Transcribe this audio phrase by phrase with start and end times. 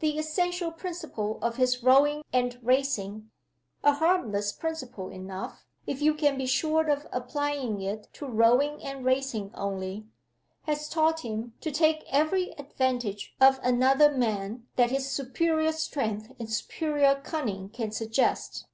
[0.00, 3.30] The essential principle of his rowing and racing
[3.82, 9.06] (a harmless principle enough, if you can be sure of applying it to rowing and
[9.06, 10.06] racing only)
[10.64, 16.52] has taught him to take every advantage of another man that his superior strength and
[16.52, 18.66] superior cunning can suggest.